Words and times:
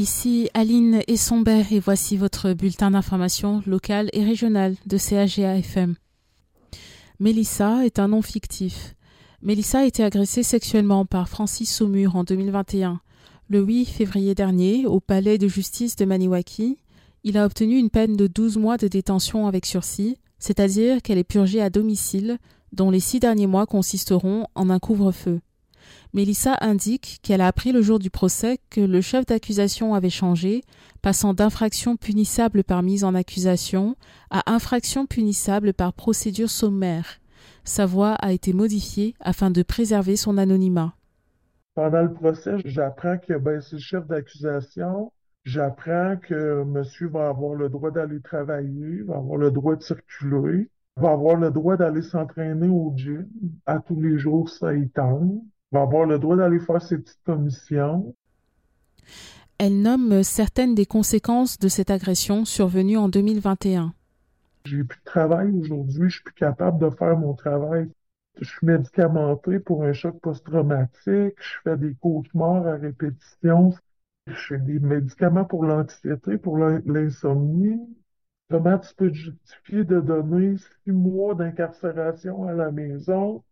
Ici 0.00 0.48
Aline 0.54 1.02
Essombert 1.08 1.74
et 1.74 1.78
voici 1.78 2.16
votre 2.16 2.54
bulletin 2.54 2.92
d'information 2.92 3.62
local 3.66 4.08
et 4.14 4.24
régional 4.24 4.74
de 4.86 4.96
CAGA 4.96 5.58
FM. 5.58 5.94
Mélissa 7.18 7.84
est 7.84 7.98
un 7.98 8.08
nom 8.08 8.22
fictif. 8.22 8.94
Mélissa 9.42 9.80
a 9.80 9.84
été 9.84 10.02
agressée 10.02 10.42
sexuellement 10.42 11.04
par 11.04 11.28
Francis 11.28 11.70
Saumur 11.70 12.16
en 12.16 12.24
2021. 12.24 13.02
Le 13.50 13.60
8 13.60 13.84
février 13.84 14.34
dernier, 14.34 14.86
au 14.86 15.00
palais 15.00 15.36
de 15.36 15.48
justice 15.48 15.96
de 15.96 16.06
Maniwaki, 16.06 16.78
il 17.22 17.36
a 17.36 17.44
obtenu 17.44 17.76
une 17.76 17.90
peine 17.90 18.16
de 18.16 18.26
12 18.26 18.56
mois 18.56 18.78
de 18.78 18.88
détention 18.88 19.46
avec 19.46 19.66
sursis, 19.66 20.16
c'est-à-dire 20.38 21.02
qu'elle 21.02 21.18
est 21.18 21.24
purgée 21.24 21.60
à 21.60 21.68
domicile, 21.68 22.38
dont 22.72 22.90
les 22.90 23.00
six 23.00 23.20
derniers 23.20 23.46
mois 23.46 23.66
consisteront 23.66 24.46
en 24.54 24.70
un 24.70 24.78
couvre-feu. 24.78 25.40
Mélissa 26.12 26.56
indique 26.60 27.20
qu'elle 27.22 27.40
a 27.40 27.46
appris 27.46 27.70
le 27.70 27.82
jour 27.82 28.00
du 28.00 28.10
procès 28.10 28.58
que 28.68 28.80
le 28.80 29.00
chef 29.00 29.26
d'accusation 29.26 29.94
avait 29.94 30.10
changé, 30.10 30.62
passant 31.02 31.34
d'infraction 31.34 31.96
punissable 31.96 32.64
par 32.64 32.82
mise 32.82 33.04
en 33.04 33.14
accusation 33.14 33.94
à 34.28 34.52
infraction 34.52 35.06
punissable 35.06 35.72
par 35.72 35.92
procédure 35.92 36.50
sommaire. 36.50 37.20
Sa 37.62 37.86
voix 37.86 38.14
a 38.14 38.32
été 38.32 38.52
modifiée 38.52 39.14
afin 39.20 39.52
de 39.52 39.62
préserver 39.62 40.16
son 40.16 40.36
anonymat. 40.36 40.94
Pendant 41.76 42.02
le 42.02 42.12
procès, 42.12 42.56
j'apprends 42.64 43.18
que 43.18 43.34
ben, 43.38 43.60
c'est 43.60 43.76
le 43.76 43.80
chef 43.80 44.04
d'accusation. 44.08 45.12
J'apprends 45.44 46.16
que 46.16 46.64
monsieur 46.64 47.08
va 47.08 47.28
avoir 47.28 47.54
le 47.54 47.68
droit 47.68 47.92
d'aller 47.92 48.20
travailler, 48.20 49.02
va 49.02 49.18
avoir 49.18 49.38
le 49.38 49.52
droit 49.52 49.76
de 49.76 49.82
circuler, 49.82 50.68
va 50.96 51.12
avoir 51.12 51.36
le 51.36 51.52
droit 51.52 51.76
d'aller 51.76 52.02
s'entraîner 52.02 52.66
au 52.66 52.92
gym 52.96 53.28
à 53.64 53.78
tous 53.78 54.00
les 54.00 54.18
jours, 54.18 54.48
ça 54.48 54.74
y 54.74 54.88
tente 54.88 55.40
va 55.72 55.82
avoir 55.82 56.04
le 56.04 56.18
droit 56.18 56.36
d'aller 56.36 56.58
faire 56.58 56.82
ses 56.82 56.98
petites 56.98 57.22
commissions. 57.24 58.14
Elle 59.58 59.82
nomme 59.82 60.22
certaines 60.22 60.74
des 60.74 60.86
conséquences 60.86 61.58
de 61.58 61.68
cette 61.68 61.90
agression 61.90 62.44
survenue 62.44 62.96
en 62.96 63.08
2021. 63.08 63.92
J'ai 64.64 64.84
plus 64.84 64.98
de 64.98 65.04
travail 65.04 65.50
aujourd'hui, 65.52 66.08
je 66.08 66.14
suis 66.14 66.24
plus 66.24 66.34
capable 66.34 66.78
de 66.78 66.94
faire 66.94 67.16
mon 67.16 67.34
travail. 67.34 67.90
Je 68.40 68.48
suis 68.48 68.66
médicamenté 68.66 69.58
pour 69.58 69.84
un 69.84 69.92
choc 69.92 70.18
post-traumatique, 70.20 71.34
je 71.36 71.58
fais 71.62 71.76
des 71.76 71.94
cauchemars 71.94 72.66
à 72.66 72.76
répétition, 72.76 73.74
je 74.26 74.34
fais 74.34 74.58
des 74.58 74.78
médicaments 74.78 75.44
pour 75.44 75.64
l'anxiété, 75.64 76.38
pour 76.38 76.56
l'insomnie. 76.58 77.80
Comment 78.50 78.78
tu 78.78 78.94
peux 78.94 79.12
justifier 79.12 79.84
de 79.84 80.00
donner 80.00 80.56
six 80.56 80.92
mois 80.92 81.34
d'incarcération 81.34 82.44
à 82.48 82.52
la 82.52 82.70
maison? 82.70 83.44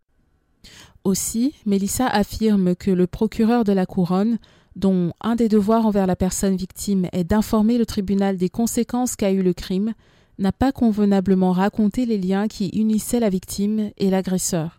Aussi, 1.05 1.55
Mélissa 1.67 2.07
affirme 2.07 2.75
que 2.75 2.91
le 2.91 3.07
procureur 3.07 3.65
de 3.65 3.73
la 3.73 3.87
couronne, 3.87 4.39
dont 4.77 5.13
un 5.21 5.35
des 5.35 5.49
devoirs 5.49 5.87
envers 5.87 6.07
la 6.07 6.17
personne 6.17 6.57
victime 6.57 7.09
est 7.13 7.25
d'informer 7.25 7.79
le 7.79 7.87
tribunal 7.87 8.37
des 8.37 8.49
conséquences 8.49 9.17
qu'a 9.17 9.33
eu 9.33 9.43
le 9.43 9.55
crime, 9.55 9.95
n'a 10.39 10.53
pas 10.53 10.71
convenablement 10.73 11.53
raconté 11.53 12.07
les 12.07 12.19
liens 12.19 12.47
qui 12.47 12.69
unissaient 12.69 13.21
la 13.21 13.29
victime 13.29 13.91
et 13.97 14.11
l'agresseur. 14.11 14.77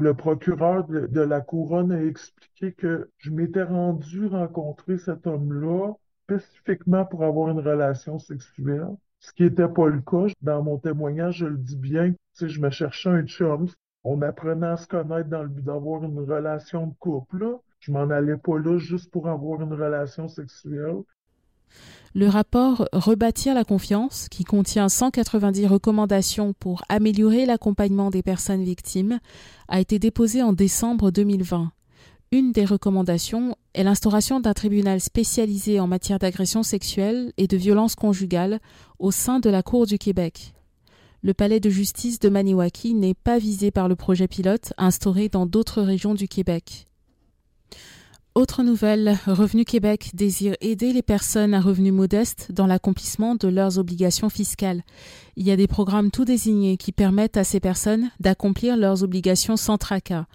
Le 0.00 0.12
procureur 0.12 0.86
de, 0.88 1.20
la 1.20 1.40
couronne 1.40 1.92
a 1.92 2.02
expliqué 2.02 2.72
que 2.72 3.08
je 3.18 3.30
m'étais 3.30 3.62
rendu 3.62 4.26
rencontrer 4.26 4.98
cet 4.98 5.26
homme-là 5.26 5.92
spécifiquement 6.24 7.04
pour 7.04 7.22
avoir 7.22 7.50
une 7.50 7.60
relation 7.60 8.18
sexuelle, 8.18 8.88
ce 9.20 9.32
qui 9.32 9.44
n'était 9.44 9.68
pas 9.68 9.86
le 9.86 10.00
cas. 10.00 10.26
Dans 10.42 10.62
mon 10.62 10.78
témoignage, 10.78 11.38
je 11.38 11.46
le 11.46 11.58
dis 11.58 11.76
bien, 11.76 12.12
je 12.40 12.60
me 12.60 12.70
cherchais 12.70 13.10
un 13.10 13.24
chum, 13.24 13.68
on 14.04 14.20
apprenait 14.22 14.66
à 14.66 14.76
se 14.76 14.86
connaître 14.86 15.30
dans 15.30 15.42
le 15.42 15.48
but 15.48 15.64
d'avoir 15.64 16.04
une 16.04 16.18
relation 16.18 16.86
de 16.86 16.94
couple. 17.00 17.56
Je 17.80 17.90
m'en 17.90 18.10
allais 18.10 18.36
pas 18.36 18.58
là 18.58 18.78
juste 18.78 19.10
pour 19.10 19.28
avoir 19.28 19.62
une 19.62 19.72
relation 19.72 20.28
sexuelle. 20.28 21.02
Le 22.14 22.28
rapport 22.28 22.86
Rebâtir 22.92 23.54
la 23.54 23.64
confiance, 23.64 24.28
qui 24.28 24.44
contient 24.44 24.88
190 24.88 25.66
recommandations 25.66 26.52
pour 26.52 26.84
améliorer 26.88 27.46
l'accompagnement 27.46 28.10
des 28.10 28.22
personnes 28.22 28.62
victimes, 28.62 29.18
a 29.68 29.80
été 29.80 29.98
déposé 29.98 30.42
en 30.42 30.52
décembre 30.52 31.10
2020. 31.10 31.72
Une 32.30 32.52
des 32.52 32.64
recommandations 32.64 33.56
est 33.74 33.84
l'instauration 33.84 34.38
d'un 34.38 34.54
tribunal 34.54 35.00
spécialisé 35.00 35.80
en 35.80 35.86
matière 35.86 36.18
d'agression 36.18 36.62
sexuelle 36.62 37.32
et 37.36 37.46
de 37.46 37.56
violence 37.56 37.94
conjugale 37.96 38.60
au 38.98 39.10
sein 39.10 39.40
de 39.40 39.50
la 39.50 39.62
Cour 39.62 39.86
du 39.86 39.98
Québec 39.98 40.54
le 41.24 41.32
palais 41.32 41.58
de 41.58 41.70
justice 41.70 42.20
de 42.20 42.28
Maniwaki 42.28 42.92
n'est 42.92 43.14
pas 43.14 43.38
visé 43.38 43.70
par 43.70 43.88
le 43.88 43.96
projet 43.96 44.28
pilote 44.28 44.74
instauré 44.76 45.30
dans 45.30 45.46
d'autres 45.46 45.80
régions 45.80 46.14
du 46.14 46.28
Québec. 46.28 46.86
Autre 48.34 48.62
nouvelle, 48.62 49.16
Revenu 49.26 49.64
Québec 49.64 50.10
désire 50.12 50.54
aider 50.60 50.92
les 50.92 51.02
personnes 51.02 51.54
à 51.54 51.62
revenus 51.62 51.94
modestes 51.94 52.52
dans 52.52 52.66
l'accomplissement 52.66 53.36
de 53.36 53.48
leurs 53.48 53.78
obligations 53.78 54.28
fiscales. 54.28 54.82
Il 55.36 55.46
y 55.46 55.50
a 55.50 55.56
des 55.56 55.66
programmes 55.66 56.10
tout 56.10 56.26
désignés 56.26 56.76
qui 56.76 56.92
permettent 56.92 57.38
à 57.38 57.44
ces 57.44 57.60
personnes 57.60 58.10
d'accomplir 58.20 58.76
leurs 58.76 59.02
obligations 59.02 59.56
sans 59.56 59.78
tracas. 59.78 60.26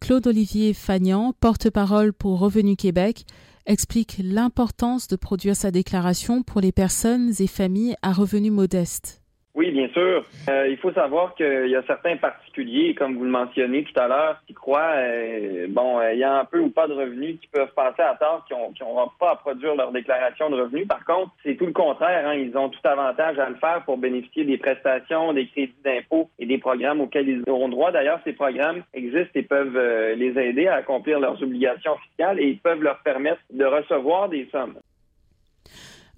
Claude-Olivier 0.00 0.72
Fagnan, 0.72 1.34
porte-parole 1.40 2.14
pour 2.14 2.38
Revenu 2.38 2.74
Québec, 2.74 3.26
explique 3.66 4.18
l'importance 4.22 5.08
de 5.08 5.16
produire 5.16 5.56
sa 5.56 5.70
déclaration 5.70 6.42
pour 6.42 6.62
les 6.62 6.72
personnes 6.72 7.34
et 7.38 7.46
familles 7.46 7.96
à 8.00 8.14
revenus 8.14 8.52
modestes. 8.52 9.17
Oui, 9.58 9.72
bien 9.72 9.88
sûr. 9.88 10.24
Euh, 10.48 10.68
il 10.68 10.76
faut 10.76 10.92
savoir 10.92 11.34
qu'il 11.34 11.66
y 11.66 11.74
a 11.74 11.82
certains 11.82 12.16
particuliers, 12.16 12.94
comme 12.94 13.16
vous 13.16 13.24
le 13.24 13.30
mentionnez 13.30 13.82
tout 13.82 14.00
à 14.00 14.06
l'heure, 14.06 14.40
qui 14.46 14.54
croient, 14.54 14.92
euh, 14.94 15.66
bon, 15.68 16.00
ayant 16.00 16.36
un 16.36 16.44
peu 16.44 16.60
ou 16.60 16.70
pas 16.70 16.86
de 16.86 16.92
revenus, 16.92 17.40
qui 17.40 17.48
peuvent 17.48 17.74
penser 17.74 18.02
à 18.02 18.14
tort 18.14 18.44
qu'ils 18.46 18.56
n'auront 18.56 19.10
pas 19.18 19.32
à 19.32 19.34
produire 19.34 19.74
leur 19.74 19.90
déclaration 19.90 20.48
de 20.48 20.60
revenus. 20.62 20.86
Par 20.86 21.04
contre, 21.04 21.32
c'est 21.42 21.56
tout 21.56 21.66
le 21.66 21.72
contraire. 21.72 22.28
Hein. 22.28 22.34
Ils 22.34 22.56
ont 22.56 22.68
tout 22.68 22.78
avantage 22.84 23.36
à 23.40 23.48
le 23.48 23.56
faire 23.56 23.82
pour 23.84 23.98
bénéficier 23.98 24.44
des 24.44 24.58
prestations, 24.58 25.32
des 25.32 25.48
crédits 25.48 25.74
d'impôt 25.84 26.30
et 26.38 26.46
des 26.46 26.58
programmes 26.58 27.00
auxquels 27.00 27.28
ils 27.28 27.42
auront 27.48 27.68
droit. 27.68 27.90
D'ailleurs, 27.90 28.20
ces 28.22 28.34
programmes 28.34 28.84
existent 28.94 29.32
et 29.34 29.42
peuvent 29.42 29.76
euh, 29.76 30.14
les 30.14 30.38
aider 30.38 30.68
à 30.68 30.76
accomplir 30.76 31.18
leurs 31.18 31.42
obligations 31.42 31.96
fiscales 31.96 32.38
et 32.38 32.46
ils 32.46 32.60
peuvent 32.60 32.80
leur 32.80 33.00
permettre 33.00 33.40
de 33.50 33.64
recevoir 33.64 34.28
des 34.28 34.48
sommes. 34.52 34.76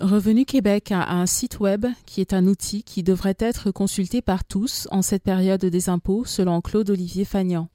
Revenu 0.01 0.47
Québec 0.47 0.93
a 0.93 1.13
un 1.13 1.27
site 1.27 1.61
web 1.61 1.85
qui 2.07 2.23
est 2.23 2.33
un 2.33 2.47
outil 2.47 2.83
qui 2.85 3.03
devrait 3.03 3.37
être 3.39 3.71
consulté 3.71 4.23
par 4.23 4.47
tous 4.47 4.89
en 4.91 5.03
cette 5.03 5.23
période 5.23 5.61
des 5.61 5.91
impôts, 5.91 6.25
selon 6.25 6.63
Claude-Olivier 6.63 7.27
Fagnan. 7.27 7.69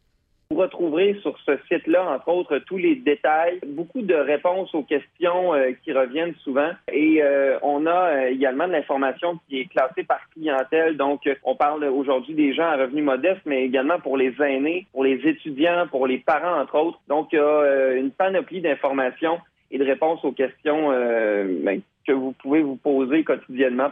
Vous 0.49 0.57
retrouverez 0.57 1.19
sur 1.21 1.37
ce 1.45 1.51
site-là, 1.67 2.15
entre 2.15 2.29
autres, 2.29 2.57
tous 2.59 2.77
les 2.77 2.95
détails, 2.95 3.59
beaucoup 3.67 4.01
de 4.01 4.15
réponses 4.15 4.73
aux 4.73 4.81
questions 4.81 5.53
euh, 5.53 5.71
qui 5.83 5.91
reviennent 5.91 6.33
souvent. 6.43 6.69
Et 6.91 7.21
euh, 7.21 7.59
on 7.61 7.85
a 7.85 7.91
euh, 7.91 8.29
également 8.29 8.67
de 8.67 8.73
l'information 8.73 9.39
qui 9.47 9.59
est 9.59 9.65
classée 9.65 10.03
par 10.03 10.27
clientèle. 10.31 10.97
Donc, 10.97 11.29
on 11.43 11.55
parle 11.55 11.83
aujourd'hui 11.85 12.33
des 12.33 12.55
gens 12.55 12.65
à 12.65 12.77
revenus 12.77 13.03
modestes, 13.03 13.41
mais 13.45 13.65
également 13.65 13.99
pour 13.99 14.17
les 14.17 14.33
aînés, 14.41 14.87
pour 14.93 15.03
les 15.03 15.19
étudiants, 15.27 15.87
pour 15.91 16.07
les 16.07 16.17
parents, 16.17 16.59
entre 16.59 16.75
autres. 16.75 16.99
Donc, 17.07 17.29
il 17.33 17.35
y 17.35 17.39
a 17.39 17.93
une 17.93 18.11
panoplie 18.11 18.61
d'informations 18.61 19.39
et 19.71 19.77
de 19.77 19.83
réponses 19.83 20.23
aux 20.23 20.31
questions 20.31 20.89
ben, 20.89 21.81
que 22.05 22.11
vous 22.11 22.33
pouvez 22.33 22.61
vous 22.61 22.75
poser 22.75 23.23
quotidiennement. 23.23 23.89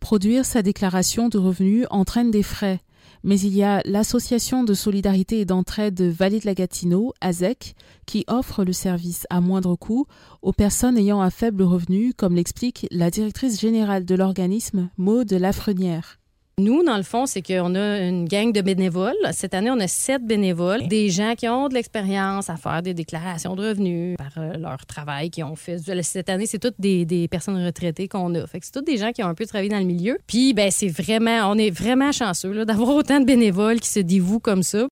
Produire 0.00 0.44
sa 0.44 0.62
déclaration 0.62 1.28
de 1.28 1.38
revenus 1.38 1.86
entraîne 1.90 2.30
des 2.30 2.42
frais, 2.42 2.80
mais 3.22 3.40
il 3.40 3.56
y 3.56 3.62
a 3.62 3.80
l'Association 3.86 4.64
de 4.64 4.74
solidarité 4.74 5.40
et 5.40 5.44
d'entraide 5.46 6.00
Vallée 6.02 6.40
de 6.40 6.46
la 6.46 6.54
Gatineau, 6.54 7.14
ASEC, 7.22 7.74
qui 8.06 8.24
offre 8.28 8.64
le 8.64 8.72
service 8.72 9.26
à 9.30 9.40
moindre 9.40 9.76
coût 9.76 10.06
aux 10.42 10.52
personnes 10.52 10.98
ayant 10.98 11.22
un 11.22 11.30
faible 11.30 11.62
revenu, 11.62 12.12
comme 12.12 12.36
l'explique 12.36 12.86
la 12.90 13.10
directrice 13.10 13.58
générale 13.60 14.04
de 14.04 14.14
l'organisme, 14.14 14.90
Maud 14.98 15.32
Lafrenière. 15.32 16.18
Nous, 16.56 16.84
dans 16.84 16.96
le 16.96 17.02
fond, 17.02 17.26
c'est 17.26 17.42
qu'on 17.42 17.74
a 17.74 17.98
une 17.98 18.26
gang 18.26 18.52
de 18.52 18.60
bénévoles. 18.60 19.16
Cette 19.32 19.54
année, 19.54 19.70
on 19.72 19.80
a 19.80 19.88
sept 19.88 20.24
bénévoles, 20.24 20.86
des 20.86 21.10
gens 21.10 21.34
qui 21.36 21.48
ont 21.48 21.68
de 21.68 21.74
l'expérience 21.74 22.48
à 22.48 22.56
faire 22.56 22.80
des 22.80 22.94
déclarations 22.94 23.56
de 23.56 23.68
revenus 23.68 24.16
par 24.16 24.30
euh, 24.38 24.52
leur 24.56 24.86
travail 24.86 25.30
qu'ils 25.30 25.42
ont 25.42 25.56
fait. 25.56 25.78
Cette 26.02 26.28
année, 26.28 26.46
c'est 26.46 26.60
toutes 26.60 26.80
des, 26.80 27.26
personnes 27.28 27.64
retraitées 27.64 28.06
qu'on 28.06 28.32
a. 28.36 28.46
Fait 28.46 28.60
que 28.60 28.66
c'est 28.66 28.72
toutes 28.72 28.86
des 28.86 28.98
gens 28.98 29.10
qui 29.10 29.24
ont 29.24 29.26
un 29.26 29.34
peu 29.34 29.46
travaillé 29.46 29.68
dans 29.68 29.80
le 29.80 29.84
milieu. 29.84 30.16
Puis, 30.28 30.54
ben, 30.54 30.70
c'est 30.70 30.88
vraiment, 30.88 31.50
on 31.50 31.58
est 31.58 31.70
vraiment 31.70 32.12
chanceux 32.12 32.64
d'avoir 32.64 32.90
autant 32.90 33.18
de 33.18 33.24
bénévoles 33.24 33.80
qui 33.80 33.88
se 33.88 34.00
dévouent 34.00 34.38
comme 34.38 34.62
ça. 34.62 34.86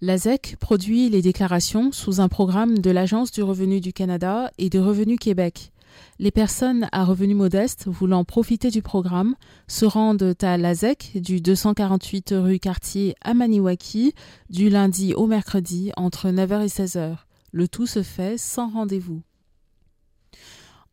L'ASEC 0.00 0.56
produit 0.60 1.08
les 1.08 1.20
déclarations 1.20 1.90
sous 1.90 2.20
un 2.20 2.28
programme 2.28 2.78
de 2.78 2.90
l'Agence 2.92 3.32
du 3.32 3.42
revenu 3.42 3.80
du 3.80 3.92
Canada 3.92 4.52
et 4.56 4.70
de 4.70 4.78
Revenu 4.78 5.18
Québec. 5.18 5.72
Les 6.18 6.30
personnes 6.30 6.88
à 6.92 7.04
revenus 7.04 7.36
modestes 7.36 7.86
voulant 7.86 8.24
profiter 8.24 8.70
du 8.70 8.82
programme 8.82 9.34
se 9.68 9.84
rendent 9.84 10.34
à 10.42 10.56
l'ASEC 10.56 11.12
du 11.14 11.40
248 11.40 12.34
rue 12.36 12.58
Cartier 12.58 13.14
à 13.22 13.34
Maniwaki 13.34 14.14
du 14.50 14.68
lundi 14.68 15.14
au 15.14 15.26
mercredi 15.26 15.92
entre 15.96 16.28
9h 16.28 16.62
et 16.62 16.66
16h. 16.66 17.16
Le 17.52 17.68
tout 17.68 17.86
se 17.86 18.02
fait 18.02 18.38
sans 18.38 18.70
rendez-vous. 18.70 19.22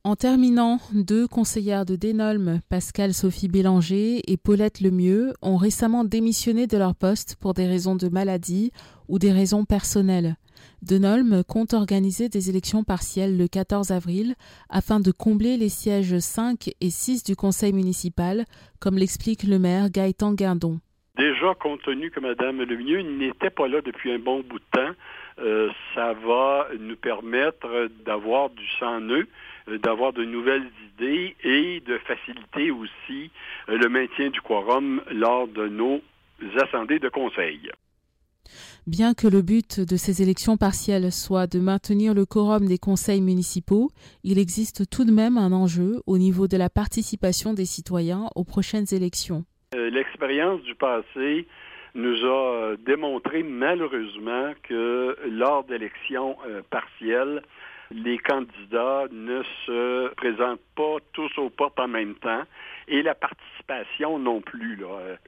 En 0.03 0.15
terminant, 0.15 0.79
deux 0.93 1.27
conseillères 1.27 1.85
de 1.85 1.97
Dénolme, 1.97 2.61
Pascal 2.69 3.13
Sophie 3.13 3.49
Bélanger 3.49 4.21
et 4.31 4.37
Paulette 4.37 4.79
Lemieux, 4.79 5.33
ont 5.41 5.57
récemment 5.57 6.05
démissionné 6.05 6.65
de 6.65 6.77
leur 6.77 6.95
poste 6.95 7.35
pour 7.35 7.53
des 7.53 7.67
raisons 7.67 7.97
de 7.97 8.07
maladie 8.07 8.71
ou 9.09 9.19
des 9.19 9.33
raisons 9.33 9.65
personnelles. 9.65 10.37
Denolme 10.81 11.43
compte 11.43 11.73
organiser 11.73 12.29
des 12.29 12.49
élections 12.49 12.83
partielles 12.83 13.37
le 13.37 13.47
14 13.47 13.91
avril 13.91 14.35
afin 14.69 14.99
de 14.99 15.11
combler 15.11 15.57
les 15.57 15.69
sièges 15.69 16.19
5 16.19 16.69
et 16.81 16.89
6 16.89 17.23
du 17.23 17.35
conseil 17.35 17.73
municipal, 17.73 18.45
comme 18.79 18.97
l'explique 18.97 19.43
le 19.43 19.59
maire 19.59 19.89
Gaëtan 19.89 20.33
Guindon. 20.33 20.79
Déjà, 21.17 21.55
compte 21.55 21.81
tenu 21.81 22.11
que 22.11 22.19
Mme 22.19 22.61
Lemieux 22.63 23.01
n'était 23.01 23.49
pas 23.49 23.67
là 23.67 23.81
depuis 23.81 24.11
un 24.11 24.19
bon 24.19 24.43
bout 24.47 24.59
de 24.59 24.65
temps, 24.71 24.93
euh, 25.39 25.69
ça 25.95 26.13
va 26.13 26.67
nous 26.79 26.95
permettre 26.95 27.89
d'avoir 28.05 28.49
du 28.49 28.67
sang 28.79 29.01
neuf, 29.01 29.25
euh, 29.67 29.77
d'avoir 29.77 30.13
de 30.13 30.23
nouvelles 30.23 30.69
idées 30.93 31.35
et 31.43 31.79
de 31.81 31.97
faciliter 31.99 32.71
aussi 32.71 33.31
euh, 33.69 33.77
le 33.77 33.89
maintien 33.89 34.29
du 34.29 34.41
quorum 34.41 35.01
lors 35.11 35.47
de 35.47 35.67
nos 35.67 36.01
assemblées 36.61 36.99
de 36.99 37.09
conseil. 37.09 37.71
Bien 38.87 39.13
que 39.13 39.27
le 39.27 39.41
but 39.41 39.81
de 39.81 39.97
ces 39.97 40.21
élections 40.21 40.55
partielles 40.55 41.11
soit 41.11 41.45
de 41.45 41.59
maintenir 41.59 42.13
le 42.13 42.25
quorum 42.25 42.65
des 42.67 42.77
conseils 42.77 43.19
municipaux, 43.19 43.89
il 44.23 44.39
existe 44.39 44.89
tout 44.89 45.03
de 45.03 45.11
même 45.11 45.37
un 45.37 45.51
enjeu 45.51 45.99
au 46.07 46.17
niveau 46.17 46.47
de 46.47 46.55
la 46.55 46.69
participation 46.69 47.53
des 47.53 47.65
citoyens 47.65 48.29
aux 48.37 48.45
prochaines 48.45 48.85
élections. 48.93 49.43
Euh, 49.75 49.89
l'expérience 49.89 50.61
du 50.61 50.73
passé 50.73 51.47
nous 51.95 52.15
a 52.23 52.53
euh, 52.53 52.77
démontré 52.85 53.43
malheureusement 53.43 54.53
que 54.63 55.17
lors 55.31 55.65
d'élections 55.65 56.37
euh, 56.47 56.61
partielles, 56.69 57.41
les 57.91 58.17
candidats 58.17 59.05
ne 59.11 59.43
se 59.65 60.13
présentent 60.15 60.61
pas 60.75 60.97
tous 61.13 61.31
aux 61.37 61.49
portes 61.49 61.79
en 61.79 61.87
même 61.87 62.15
temps 62.15 62.43
et 62.87 63.01
la 63.01 63.15
participation 63.15 64.19
non 64.19 64.41
plus. 64.41 64.79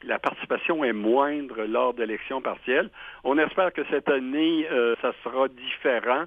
La 0.04 0.20
participation 0.20 0.84
est 0.84 0.94
moindre 0.94 1.64
lors 1.64 1.94
d'élections 1.94 2.42
partielles. 2.42 2.90
On 3.24 3.38
espère 3.38 3.74
que 3.74 3.82
cette 3.90 4.10
année, 4.10 4.66
ça 5.02 5.12
sera 5.24 5.48
différent. 5.48 6.26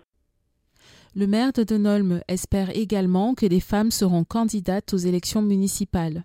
Le 1.15 1.27
maire 1.27 1.53
de 1.53 1.63
Denolme 1.63 2.23
espère 2.27 2.71
également 2.75 3.35
que 3.35 3.45
les 3.45 3.61
femmes 3.61 3.91
seront 3.91 4.25
candidates 4.25 4.95
aux 4.95 4.97
élections 4.97 5.43
municipales. 5.43 6.25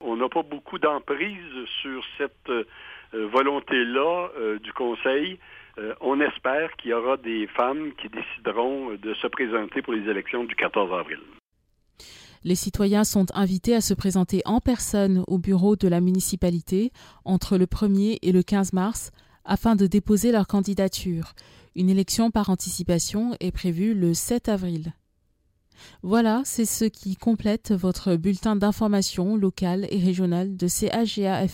On 0.00 0.16
n'a 0.16 0.30
pas 0.30 0.42
beaucoup 0.42 0.78
d'emprise 0.78 1.66
sur 1.82 2.02
cette 2.16 2.48
euh, 2.48 2.64
volonté-là 3.12 4.30
euh, 4.38 4.58
du 4.58 4.72
Conseil. 4.72 5.38
Euh, 5.78 5.94
on 6.00 6.20
espère 6.20 6.74
qu'il 6.76 6.90
y 6.90 6.94
aura 6.94 7.16
des 7.18 7.46
femmes 7.48 7.92
qui 8.00 8.08
décideront 8.08 8.94
de 8.94 9.14
se 9.14 9.26
présenter 9.26 9.82
pour 9.82 9.92
les 9.92 10.08
élections 10.10 10.44
du 10.44 10.54
14 10.54 10.92
avril. 10.92 11.18
Les 12.44 12.54
citoyens 12.54 13.04
sont 13.04 13.26
invités 13.34 13.74
à 13.74 13.80
se 13.80 13.92
présenter 13.92 14.40
en 14.44 14.60
personne 14.60 15.24
au 15.26 15.38
bureau 15.38 15.76
de 15.76 15.88
la 15.88 16.00
municipalité 16.00 16.92
entre 17.24 17.58
le 17.58 17.66
1er 17.66 18.18
et 18.22 18.32
le 18.32 18.42
15 18.42 18.72
mars 18.72 19.10
afin 19.44 19.76
de 19.76 19.86
déposer 19.86 20.32
leur 20.32 20.46
candidature. 20.46 21.32
Une 21.74 21.90
élection 21.90 22.30
par 22.30 22.48
anticipation 22.48 23.36
est 23.40 23.52
prévue 23.52 23.94
le 23.94 24.14
7 24.14 24.48
avril. 24.48 24.94
Voilà, 26.02 26.42
c'est 26.44 26.64
ce 26.64 26.84
qui 26.84 27.16
complète 27.16 27.72
votre 27.72 28.16
bulletin 28.16 28.56
d'information 28.56 29.36
locale 29.36 29.86
et 29.90 29.98
régionale 29.98 30.56
de 30.56 30.68
CAGA 30.68 31.44